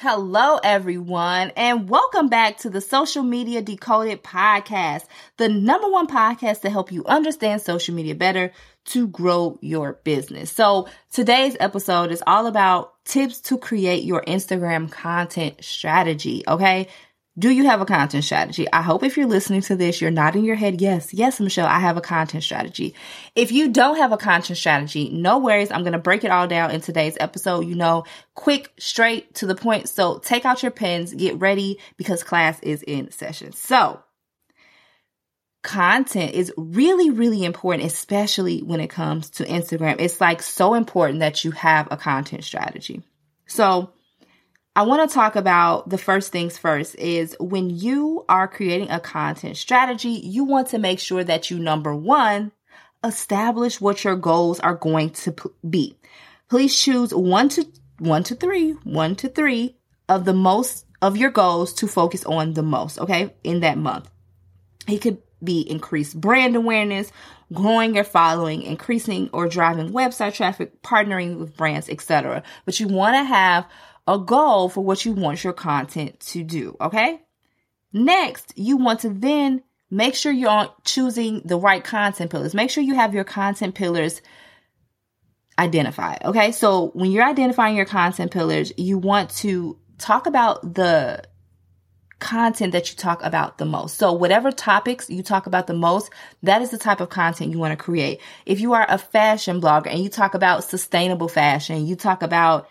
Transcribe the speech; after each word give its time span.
Hello, 0.00 0.58
everyone, 0.62 1.52
and 1.56 1.88
welcome 1.88 2.28
back 2.28 2.58
to 2.58 2.68
the 2.68 2.82
Social 2.82 3.22
Media 3.22 3.62
Decoded 3.62 4.22
podcast, 4.22 5.04
the 5.38 5.48
number 5.48 5.88
one 5.90 6.06
podcast 6.06 6.60
to 6.60 6.68
help 6.68 6.92
you 6.92 7.02
understand 7.06 7.62
social 7.62 7.94
media 7.94 8.14
better 8.14 8.52
to 8.88 9.08
grow 9.08 9.58
your 9.62 9.94
business. 10.04 10.52
So 10.52 10.86
today's 11.10 11.56
episode 11.60 12.12
is 12.12 12.22
all 12.26 12.46
about 12.46 12.92
tips 13.06 13.40
to 13.40 13.56
create 13.56 14.04
your 14.04 14.20
Instagram 14.20 14.92
content 14.92 15.64
strategy. 15.64 16.44
Okay. 16.46 16.88
Do 17.38 17.50
you 17.50 17.64
have 17.66 17.82
a 17.82 17.86
content 17.86 18.24
strategy? 18.24 18.66
I 18.72 18.80
hope 18.80 19.02
if 19.02 19.18
you're 19.18 19.26
listening 19.26 19.60
to 19.62 19.76
this, 19.76 20.00
you're 20.00 20.10
nodding 20.10 20.44
your 20.44 20.56
head. 20.56 20.80
Yes, 20.80 21.12
yes, 21.12 21.38
Michelle, 21.38 21.66
I 21.66 21.80
have 21.80 21.98
a 21.98 22.00
content 22.00 22.42
strategy. 22.42 22.94
If 23.34 23.52
you 23.52 23.70
don't 23.70 23.98
have 23.98 24.12
a 24.12 24.16
content 24.16 24.56
strategy, 24.56 25.10
no 25.10 25.38
worries. 25.38 25.70
I'm 25.70 25.82
going 25.82 25.92
to 25.92 25.98
break 25.98 26.24
it 26.24 26.30
all 26.30 26.48
down 26.48 26.70
in 26.70 26.80
today's 26.80 27.16
episode. 27.20 27.66
You 27.66 27.74
know, 27.74 28.04
quick, 28.34 28.72
straight 28.78 29.34
to 29.34 29.46
the 29.46 29.54
point. 29.54 29.90
So 29.90 30.18
take 30.18 30.46
out 30.46 30.62
your 30.62 30.72
pens, 30.72 31.12
get 31.12 31.38
ready 31.38 31.78
because 31.98 32.22
class 32.22 32.58
is 32.60 32.82
in 32.82 33.10
session. 33.10 33.52
So 33.52 34.00
content 35.62 36.32
is 36.32 36.54
really, 36.56 37.10
really 37.10 37.44
important, 37.44 37.84
especially 37.84 38.60
when 38.60 38.80
it 38.80 38.88
comes 38.88 39.28
to 39.30 39.44
Instagram. 39.44 39.96
It's 39.98 40.22
like 40.22 40.40
so 40.40 40.72
important 40.72 41.20
that 41.20 41.44
you 41.44 41.50
have 41.50 41.88
a 41.90 41.98
content 41.98 42.44
strategy. 42.44 43.02
So 43.46 43.92
I 44.76 44.82
want 44.82 45.08
to 45.08 45.14
talk 45.14 45.36
about 45.36 45.88
the 45.88 45.96
first 45.96 46.30
things 46.30 46.58
first 46.58 46.96
is 46.96 47.34
when 47.40 47.70
you 47.70 48.26
are 48.28 48.46
creating 48.46 48.90
a 48.90 49.00
content 49.00 49.56
strategy, 49.56 50.10
you 50.10 50.44
want 50.44 50.68
to 50.68 50.78
make 50.78 51.00
sure 51.00 51.24
that 51.24 51.50
you 51.50 51.58
number 51.58 51.96
one, 51.96 52.52
establish 53.02 53.80
what 53.80 54.04
your 54.04 54.16
goals 54.16 54.60
are 54.60 54.74
going 54.74 55.10
to 55.10 55.34
be. 55.68 55.96
Please 56.50 56.78
choose 56.78 57.14
one 57.14 57.48
to 57.48 57.66
one 58.00 58.22
to 58.24 58.34
three, 58.34 58.72
one 58.84 59.16
to 59.16 59.30
three 59.30 59.78
of 60.10 60.26
the 60.26 60.34
most 60.34 60.84
of 61.00 61.16
your 61.16 61.30
goals 61.30 61.72
to 61.72 61.88
focus 61.88 62.26
on 62.26 62.52
the 62.52 62.62
most, 62.62 62.98
okay, 62.98 63.34
in 63.42 63.60
that 63.60 63.78
month. 63.78 64.10
It 64.86 64.98
could 64.98 65.22
be 65.42 65.60
increased 65.60 66.20
brand 66.20 66.54
awareness, 66.54 67.10
growing 67.50 67.94
your 67.94 68.04
following, 68.04 68.62
increasing 68.62 69.30
or 69.32 69.48
driving 69.48 69.94
website 69.94 70.34
traffic, 70.34 70.82
partnering 70.82 71.38
with 71.38 71.56
brands, 71.56 71.88
etc. 71.88 72.42
But 72.66 72.78
you 72.78 72.88
want 72.88 73.14
to 73.14 73.24
have 73.24 73.66
a 74.06 74.18
goal 74.18 74.68
for 74.68 74.82
what 74.82 75.04
you 75.04 75.12
want 75.12 75.42
your 75.42 75.52
content 75.52 76.20
to 76.20 76.42
do. 76.42 76.76
Okay. 76.80 77.20
Next, 77.92 78.52
you 78.56 78.76
want 78.76 79.00
to 79.00 79.08
then 79.08 79.62
make 79.90 80.14
sure 80.14 80.32
you're 80.32 80.72
choosing 80.84 81.42
the 81.44 81.58
right 81.58 81.82
content 81.82 82.30
pillars. 82.30 82.54
Make 82.54 82.70
sure 82.70 82.82
you 82.82 82.94
have 82.94 83.14
your 83.14 83.24
content 83.24 83.74
pillars 83.74 84.20
identified. 85.58 86.22
Okay. 86.24 86.52
So 86.52 86.90
when 86.94 87.10
you're 87.10 87.24
identifying 87.24 87.76
your 87.76 87.86
content 87.86 88.30
pillars, 88.30 88.72
you 88.76 88.98
want 88.98 89.30
to 89.36 89.78
talk 89.98 90.26
about 90.26 90.74
the 90.74 91.22
content 92.18 92.72
that 92.72 92.90
you 92.90 92.96
talk 92.96 93.22
about 93.22 93.58
the 93.58 93.64
most. 93.64 93.98
So 93.98 94.12
whatever 94.12 94.50
topics 94.50 95.10
you 95.10 95.22
talk 95.22 95.46
about 95.46 95.66
the 95.66 95.74
most, 95.74 96.10
that 96.42 96.62
is 96.62 96.70
the 96.70 96.78
type 96.78 97.00
of 97.00 97.10
content 97.10 97.52
you 97.52 97.58
want 97.58 97.78
to 97.78 97.82
create. 97.82 98.20
If 98.46 98.60
you 98.60 98.72
are 98.72 98.86
a 98.88 98.98
fashion 98.98 99.60
blogger 99.60 99.88
and 99.88 100.02
you 100.02 100.08
talk 100.08 100.34
about 100.34 100.64
sustainable 100.64 101.28
fashion, 101.28 101.86
you 101.86 101.94
talk 101.94 102.22
about 102.22 102.68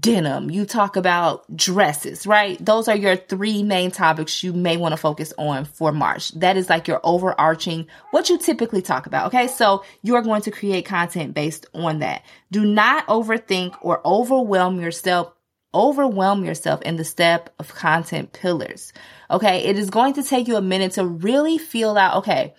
denim, 0.00 0.50
you 0.50 0.64
talk 0.64 0.96
about 0.96 1.44
dresses, 1.54 2.26
right? 2.26 2.62
Those 2.64 2.88
are 2.88 2.96
your 2.96 3.16
three 3.16 3.62
main 3.62 3.90
topics 3.90 4.42
you 4.42 4.52
may 4.52 4.76
want 4.76 4.92
to 4.92 4.96
focus 4.96 5.32
on 5.36 5.66
for 5.66 5.92
March. 5.92 6.32
That 6.32 6.56
is 6.56 6.70
like 6.70 6.88
your 6.88 7.00
overarching, 7.04 7.86
what 8.10 8.30
you 8.30 8.38
typically 8.38 8.80
talk 8.80 9.06
about. 9.06 9.26
Okay. 9.26 9.46
So 9.46 9.84
you 10.02 10.16
are 10.16 10.22
going 10.22 10.42
to 10.42 10.50
create 10.50 10.86
content 10.86 11.34
based 11.34 11.66
on 11.74 11.98
that. 11.98 12.24
Do 12.50 12.64
not 12.64 13.06
overthink 13.08 13.76
or 13.82 14.00
overwhelm 14.06 14.80
yourself. 14.80 15.32
Overwhelm 15.74 16.44
yourself 16.44 16.80
in 16.82 16.96
the 16.96 17.04
step 17.04 17.52
of 17.58 17.74
content 17.74 18.32
pillars. 18.32 18.92
Okay. 19.30 19.64
It 19.64 19.76
is 19.76 19.90
going 19.90 20.14
to 20.14 20.22
take 20.22 20.48
you 20.48 20.56
a 20.56 20.62
minute 20.62 20.92
to 20.92 21.04
really 21.04 21.58
feel 21.58 21.98
out, 21.98 22.18
okay, 22.18 22.54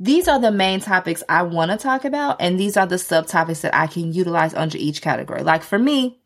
these 0.00 0.26
are 0.26 0.40
the 0.40 0.50
main 0.50 0.80
topics 0.80 1.22
I 1.28 1.42
want 1.42 1.70
to 1.70 1.76
talk 1.76 2.04
about, 2.04 2.38
and 2.40 2.58
these 2.58 2.76
are 2.76 2.84
the 2.84 2.96
subtopics 2.96 3.60
that 3.60 3.74
I 3.74 3.86
can 3.86 4.12
utilize 4.12 4.52
under 4.52 4.76
each 4.76 5.00
category. 5.00 5.44
Like 5.44 5.62
for 5.62 5.78
me, 5.78 6.20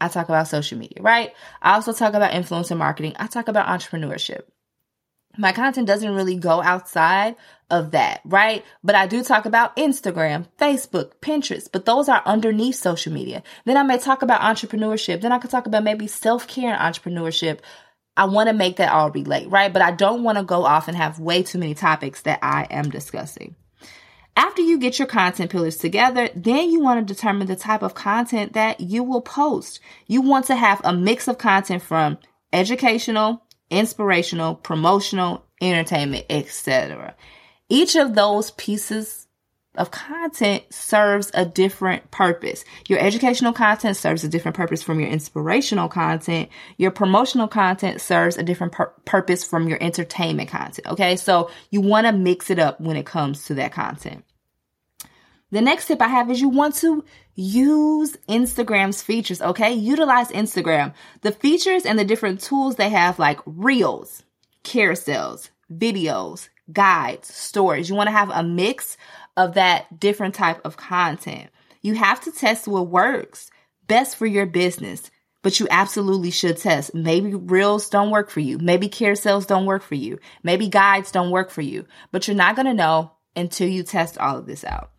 I 0.00 0.08
talk 0.08 0.28
about 0.28 0.48
social 0.48 0.78
media, 0.78 1.02
right? 1.02 1.32
I 1.62 1.74
also 1.74 1.92
talk 1.92 2.14
about 2.14 2.32
influencer 2.32 2.76
marketing. 2.76 3.14
I 3.16 3.26
talk 3.26 3.48
about 3.48 3.66
entrepreneurship. 3.66 4.42
My 5.38 5.52
content 5.52 5.86
doesn't 5.86 6.14
really 6.14 6.36
go 6.36 6.62
outside 6.62 7.36
of 7.70 7.90
that, 7.90 8.20
right? 8.24 8.64
But 8.82 8.94
I 8.94 9.06
do 9.06 9.22
talk 9.22 9.44
about 9.44 9.76
Instagram, 9.76 10.46
Facebook, 10.58 11.12
Pinterest, 11.20 11.68
but 11.70 11.84
those 11.84 12.08
are 12.08 12.22
underneath 12.24 12.76
social 12.76 13.12
media. 13.12 13.42
Then 13.64 13.76
I 13.76 13.82
may 13.82 13.98
talk 13.98 14.22
about 14.22 14.40
entrepreneurship. 14.40 15.20
Then 15.20 15.32
I 15.32 15.38
could 15.38 15.50
talk 15.50 15.66
about 15.66 15.84
maybe 15.84 16.06
self 16.06 16.46
care 16.46 16.74
and 16.74 16.94
entrepreneurship. 16.94 17.60
I 18.16 18.24
want 18.24 18.48
to 18.48 18.54
make 18.54 18.76
that 18.76 18.92
all 18.92 19.10
relate, 19.10 19.50
right? 19.50 19.70
But 19.70 19.82
I 19.82 19.90
don't 19.90 20.22
want 20.22 20.38
to 20.38 20.44
go 20.44 20.64
off 20.64 20.88
and 20.88 20.96
have 20.96 21.20
way 21.20 21.42
too 21.42 21.58
many 21.58 21.74
topics 21.74 22.22
that 22.22 22.38
I 22.42 22.66
am 22.70 22.88
discussing. 22.88 23.56
After 24.36 24.60
you 24.60 24.78
get 24.78 24.98
your 24.98 25.08
content 25.08 25.50
pillars 25.50 25.78
together, 25.78 26.28
then 26.36 26.70
you 26.70 26.80
want 26.80 27.06
to 27.06 27.14
determine 27.14 27.46
the 27.46 27.56
type 27.56 27.82
of 27.82 27.94
content 27.94 28.52
that 28.52 28.80
you 28.80 29.02
will 29.02 29.22
post. 29.22 29.80
You 30.06 30.20
want 30.20 30.44
to 30.46 30.56
have 30.56 30.82
a 30.84 30.92
mix 30.92 31.26
of 31.26 31.38
content 31.38 31.82
from 31.82 32.18
educational, 32.52 33.42
inspirational, 33.70 34.54
promotional, 34.54 35.46
entertainment, 35.62 36.26
etc. 36.28 37.14
Each 37.70 37.96
of 37.96 38.14
those 38.14 38.50
pieces 38.52 39.25
of 39.78 39.90
content 39.90 40.64
serves 40.70 41.30
a 41.34 41.44
different 41.44 42.10
purpose. 42.10 42.64
Your 42.88 42.98
educational 42.98 43.52
content 43.52 43.96
serves 43.96 44.24
a 44.24 44.28
different 44.28 44.56
purpose 44.56 44.82
from 44.82 45.00
your 45.00 45.08
inspirational 45.08 45.88
content. 45.88 46.48
Your 46.76 46.90
promotional 46.90 47.48
content 47.48 48.00
serves 48.00 48.36
a 48.36 48.42
different 48.42 48.72
pur- 48.72 48.92
purpose 49.04 49.44
from 49.44 49.68
your 49.68 49.82
entertainment 49.82 50.48
content. 50.48 50.86
Okay. 50.86 51.16
So 51.16 51.50
you 51.70 51.80
want 51.80 52.06
to 52.06 52.12
mix 52.12 52.50
it 52.50 52.58
up 52.58 52.80
when 52.80 52.96
it 52.96 53.06
comes 53.06 53.44
to 53.46 53.54
that 53.54 53.72
content. 53.72 54.24
The 55.50 55.60
next 55.60 55.86
tip 55.86 56.02
I 56.02 56.08
have 56.08 56.30
is 56.30 56.40
you 56.40 56.48
want 56.48 56.74
to 56.76 57.04
use 57.34 58.16
Instagram's 58.28 59.02
features. 59.02 59.40
Okay. 59.40 59.72
Utilize 59.72 60.28
Instagram. 60.28 60.94
The 61.22 61.32
features 61.32 61.86
and 61.86 61.98
the 61.98 62.04
different 62.04 62.40
tools 62.40 62.76
they 62.76 62.88
have 62.90 63.18
like 63.18 63.40
reels, 63.46 64.22
carousels, 64.64 65.50
videos, 65.72 66.48
guides, 66.72 67.32
stories. 67.32 67.88
You 67.88 67.94
want 67.94 68.08
to 68.08 68.12
have 68.12 68.30
a 68.30 68.42
mix 68.42 68.96
of 69.36 69.54
that 69.54 69.98
different 69.98 70.34
type 70.34 70.60
of 70.64 70.76
content. 70.76 71.50
You 71.82 71.94
have 71.94 72.20
to 72.22 72.32
test 72.32 72.66
what 72.66 72.88
works 72.88 73.50
best 73.86 74.16
for 74.16 74.26
your 74.26 74.46
business, 74.46 75.10
but 75.42 75.60
you 75.60 75.68
absolutely 75.70 76.30
should 76.30 76.56
test. 76.56 76.94
Maybe 76.94 77.34
reels 77.34 77.88
don't 77.88 78.10
work 78.10 78.30
for 78.30 78.40
you. 78.40 78.58
Maybe 78.58 78.88
carousels 78.88 79.46
don't 79.46 79.66
work 79.66 79.82
for 79.82 79.94
you. 79.94 80.18
Maybe 80.42 80.68
guides 80.68 81.12
don't 81.12 81.30
work 81.30 81.50
for 81.50 81.62
you, 81.62 81.86
but 82.10 82.26
you're 82.26 82.36
not 82.36 82.56
going 82.56 82.66
to 82.66 82.74
know 82.74 83.12
until 83.36 83.68
you 83.68 83.82
test 83.82 84.18
all 84.18 84.38
of 84.38 84.46
this 84.46 84.64
out. 84.64 84.90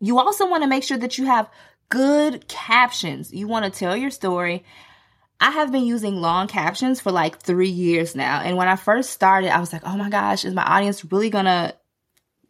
You 0.00 0.18
also 0.18 0.48
want 0.48 0.62
to 0.62 0.68
make 0.68 0.84
sure 0.84 0.98
that 0.98 1.18
you 1.18 1.26
have 1.26 1.50
good 1.88 2.46
captions. 2.46 3.32
You 3.32 3.48
want 3.48 3.64
to 3.64 3.76
tell 3.76 3.96
your 3.96 4.10
story. 4.10 4.64
I 5.40 5.50
have 5.52 5.70
been 5.70 5.84
using 5.84 6.20
long 6.20 6.48
captions 6.48 7.00
for 7.00 7.12
like 7.12 7.40
three 7.40 7.68
years 7.68 8.16
now. 8.16 8.40
And 8.40 8.56
when 8.56 8.68
I 8.68 8.76
first 8.76 9.10
started, 9.10 9.50
I 9.54 9.60
was 9.60 9.72
like, 9.72 9.82
oh 9.84 9.96
my 9.96 10.10
gosh, 10.10 10.44
is 10.44 10.54
my 10.54 10.64
audience 10.64 11.04
really 11.04 11.30
to 11.30 11.74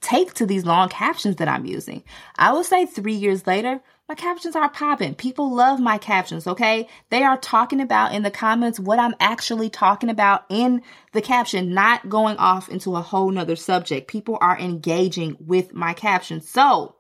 take 0.00 0.32
to 0.35 0.46
these 0.46 0.64
long 0.64 0.88
captions 0.88 1.37
that 1.37 1.49
I'm 1.49 1.67
using. 1.67 2.02
I 2.37 2.52
will 2.52 2.64
say 2.64 2.87
three 2.87 3.14
years 3.14 3.46
later, 3.46 3.81
my 4.08 4.14
captions 4.14 4.56
are 4.56 4.70
popping. 4.70 5.14
People 5.14 5.55
love 5.55 5.81
my 5.81 5.99
captions, 5.99 6.46
okay? 6.46 6.88
They 7.11 7.25
are 7.25 7.37
talking 7.37 7.81
about 7.81 8.14
in 8.14 8.23
the 8.23 8.31
comments 8.31 8.81
what 8.81 8.99
I'm 8.99 9.14
actually 9.20 9.69
talking 9.69 10.08
about 10.08 10.44
in 10.49 10.82
the 11.12 11.20
caption, 11.20 11.75
not 11.75 12.08
going 12.08 12.38
off 12.38 12.70
into 12.70 12.96
a 12.96 13.02
whole 13.02 13.31
nother 13.31 13.56
subject. 13.56 14.08
People 14.08 14.38
are 14.41 14.58
engaging 14.58 15.37
with 15.41 15.75
my 15.75 15.93
captions. 15.93 16.49
So, 16.49 16.94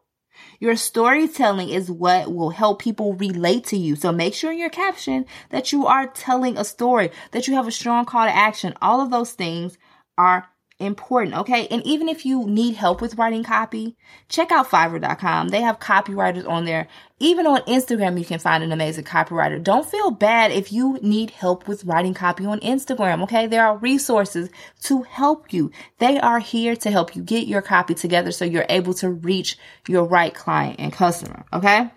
your 0.60 0.76
storytelling 0.76 1.68
is 1.68 1.90
what 1.90 2.32
will 2.32 2.50
help 2.50 2.80
people 2.80 3.14
relate 3.14 3.64
to 3.66 3.76
you. 3.76 3.96
So 3.96 4.12
make 4.12 4.34
sure 4.34 4.52
in 4.52 4.58
your 4.58 4.70
caption 4.70 5.26
that 5.50 5.72
you 5.72 5.86
are 5.86 6.06
telling 6.06 6.56
a 6.56 6.64
story, 6.64 7.10
that 7.32 7.46
you 7.48 7.54
have 7.54 7.66
a 7.66 7.72
strong 7.72 8.04
call 8.04 8.26
to 8.26 8.34
action. 8.34 8.74
All 8.82 9.00
of 9.00 9.10
those 9.10 9.32
things 9.32 9.78
are 10.16 10.48
important, 10.80 11.36
okay? 11.36 11.66
And 11.68 11.84
even 11.84 12.08
if 12.08 12.24
you 12.24 12.46
need 12.46 12.76
help 12.76 13.00
with 13.00 13.16
writing 13.16 13.42
copy, 13.42 13.96
check 14.28 14.52
out 14.52 14.68
fiverr.com. 14.68 15.48
They 15.48 15.60
have 15.60 15.80
copywriters 15.80 16.48
on 16.48 16.64
there. 16.64 16.86
Even 17.18 17.46
on 17.46 17.62
Instagram, 17.62 18.18
you 18.18 18.24
can 18.24 18.38
find 18.38 18.62
an 18.62 18.70
amazing 18.70 19.04
copywriter. 19.04 19.62
Don't 19.62 19.88
feel 19.88 20.12
bad 20.12 20.52
if 20.52 20.72
you 20.72 20.98
need 21.02 21.30
help 21.30 21.66
with 21.66 21.84
writing 21.84 22.14
copy 22.14 22.46
on 22.46 22.60
Instagram, 22.60 23.22
okay? 23.24 23.46
There 23.46 23.66
are 23.66 23.76
resources 23.76 24.50
to 24.84 25.02
help 25.02 25.52
you. 25.52 25.72
They 25.98 26.20
are 26.20 26.38
here 26.38 26.76
to 26.76 26.90
help 26.90 27.16
you 27.16 27.22
get 27.22 27.48
your 27.48 27.62
copy 27.62 27.94
together 27.94 28.30
so 28.30 28.44
you're 28.44 28.66
able 28.68 28.94
to 28.94 29.10
reach 29.10 29.58
your 29.88 30.04
right 30.04 30.34
client 30.34 30.76
and 30.78 30.92
customer, 30.92 31.44
okay? 31.52 31.90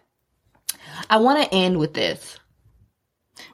I 1.10 1.18
want 1.18 1.44
to 1.44 1.54
end 1.56 1.78
with 1.78 1.94
this. 1.94 2.40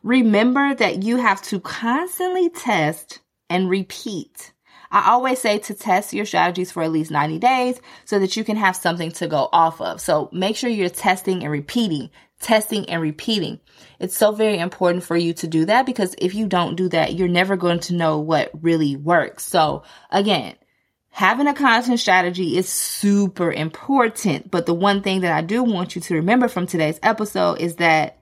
Remember 0.04 0.74
that 0.74 1.04
you 1.04 1.18
have 1.18 1.42
to 1.44 1.60
constantly 1.60 2.50
test 2.50 3.20
and 3.50 3.70
repeat. 3.70 4.54
I 4.92 5.12
always 5.12 5.40
say 5.40 5.60
to 5.60 5.74
test 5.74 6.14
your 6.14 6.26
strategies 6.26 6.72
for 6.72 6.84
at 6.84 6.92
least 6.92 7.12
90 7.12 7.40
days 7.40 7.80
so 8.06 8.20
that 8.20 8.38
you 8.38 8.44
can 8.44 8.58
have 8.58 8.76
something 8.76 9.12
to 9.14 9.28
go 9.28 9.50
off 9.52 9.82
of. 9.82 10.00
So 10.02 10.30
make 10.32 10.56
sure 10.56 10.70
you're 10.70 10.90
testing 10.90 11.44
and 11.44 11.52
repeating, 11.52 12.10
testing 12.40 12.90
and 12.90 13.02
repeating. 13.02 13.60
It's 14.00 14.16
so 14.16 14.32
very 14.32 14.58
important 14.60 15.04
for 15.04 15.18
you 15.18 15.34
to 15.36 15.48
do 15.48 15.66
that 15.66 15.86
because 15.86 16.16
if 16.18 16.36
you 16.36 16.48
don't 16.48 16.76
do 16.76 16.90
that, 16.90 17.14
you're 17.16 17.28
never 17.28 17.58
going 17.58 17.80
to 17.82 17.96
know 17.96 18.20
what 18.20 18.52
really 18.62 18.96
works. 18.96 19.44
So 19.44 19.84
again, 20.12 20.56
having 21.10 21.48
a 21.48 21.54
content 21.54 22.00
strategy 22.00 22.58
is 22.58 22.70
super 22.70 23.52
important. 23.52 24.52
But 24.52 24.66
the 24.66 24.74
one 24.74 25.02
thing 25.02 25.22
that 25.22 25.34
I 25.34 25.42
do 25.42 25.64
want 25.64 25.96
you 25.96 26.02
to 26.02 26.16
remember 26.16 26.48
from 26.48 26.68
today's 26.68 27.00
episode 27.02 27.60
is 27.60 27.78
that 27.78 28.20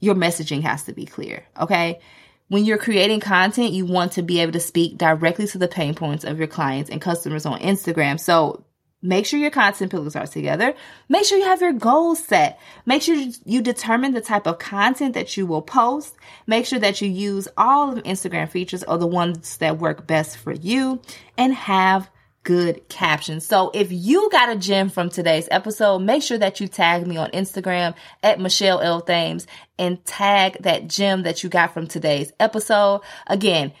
your 0.00 0.14
messaging 0.14 0.62
has 0.62 0.84
to 0.84 0.92
be 0.92 1.06
clear. 1.06 1.44
Okay. 1.60 2.00
When 2.48 2.64
you're 2.64 2.78
creating 2.78 3.20
content, 3.20 3.72
you 3.72 3.86
want 3.86 4.12
to 4.12 4.22
be 4.22 4.40
able 4.40 4.52
to 4.52 4.60
speak 4.60 4.98
directly 4.98 5.46
to 5.48 5.58
the 5.58 5.68
pain 5.68 5.94
points 5.94 6.24
of 6.24 6.38
your 6.38 6.48
clients 6.48 6.90
and 6.90 7.00
customers 7.00 7.46
on 7.46 7.60
Instagram. 7.60 8.20
So 8.20 8.64
make 9.00 9.26
sure 9.26 9.38
your 9.38 9.50
content 9.50 9.90
pillars 9.90 10.16
are 10.16 10.26
together. 10.26 10.74
Make 11.08 11.24
sure 11.24 11.38
you 11.38 11.44
have 11.44 11.60
your 11.60 11.72
goals 11.72 12.22
set. 12.22 12.60
Make 12.86 13.02
sure 13.02 13.16
you 13.44 13.62
determine 13.62 14.12
the 14.12 14.20
type 14.20 14.46
of 14.46 14.58
content 14.58 15.14
that 15.14 15.36
you 15.36 15.46
will 15.46 15.62
post. 15.62 16.14
Make 16.46 16.66
sure 16.66 16.78
that 16.78 17.00
you 17.00 17.08
use 17.08 17.48
all 17.56 17.92
of 17.92 18.04
Instagram 18.04 18.48
features 18.48 18.84
or 18.84 18.98
the 18.98 19.06
ones 19.06 19.56
that 19.58 19.78
work 19.78 20.06
best 20.06 20.36
for 20.36 20.52
you 20.52 21.00
and 21.36 21.54
have 21.54 22.10
good 22.42 22.88
captions. 22.88 23.46
So 23.46 23.70
if 23.74 23.92
you 23.92 24.28
got 24.30 24.50
a 24.50 24.56
gem 24.56 24.88
from 24.88 25.10
today's 25.10 25.48
episode, 25.50 26.00
make 26.00 26.22
sure 26.22 26.38
that 26.38 26.60
you 26.60 26.68
tag 26.68 27.06
me 27.06 27.16
on 27.16 27.30
Instagram 27.30 27.94
at 28.22 28.40
Michelle 28.40 28.80
L. 28.80 29.00
Thames 29.00 29.46
and 29.78 30.04
tag 30.04 30.58
that 30.60 30.88
gem 30.88 31.22
that 31.22 31.42
you 31.42 31.48
got 31.48 31.72
from 31.72 31.86
today's 31.86 32.32
episode. 32.40 33.02
Again, 33.26 33.72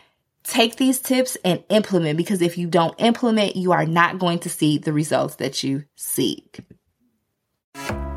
take 0.44 0.76
these 0.76 1.00
tips 1.00 1.36
and 1.44 1.62
implement 1.68 2.16
because 2.16 2.42
if 2.42 2.58
you 2.58 2.66
don't 2.66 3.00
implement, 3.00 3.56
you 3.56 3.72
are 3.72 3.86
not 3.86 4.18
going 4.18 4.40
to 4.40 4.50
see 4.50 4.78
the 4.78 4.92
results 4.92 5.36
that 5.36 5.62
you 5.62 5.84
seek. 5.96 6.60